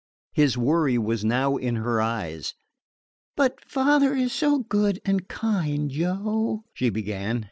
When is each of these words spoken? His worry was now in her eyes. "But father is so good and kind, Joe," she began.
His 0.31 0.57
worry 0.57 0.97
was 0.97 1.23
now 1.23 1.57
in 1.57 1.75
her 1.75 2.01
eyes. 2.01 2.55
"But 3.35 3.63
father 3.63 4.15
is 4.15 4.33
so 4.33 4.57
good 4.61 4.99
and 5.05 5.27
kind, 5.27 5.91
Joe," 5.91 6.63
she 6.73 6.89
began. 6.89 7.39